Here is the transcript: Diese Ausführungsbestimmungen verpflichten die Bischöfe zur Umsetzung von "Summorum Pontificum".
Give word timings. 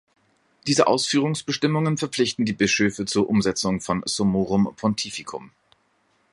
Diese 0.65 0.87
Ausführungsbestimmungen 0.87 1.95
verpflichten 1.95 2.43
die 2.43 2.53
Bischöfe 2.53 3.05
zur 3.05 3.29
Umsetzung 3.29 3.81
von 3.81 4.01
"Summorum 4.05 4.73
Pontificum". 4.75 5.51